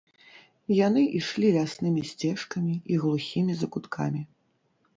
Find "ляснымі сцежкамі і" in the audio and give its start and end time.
1.57-2.99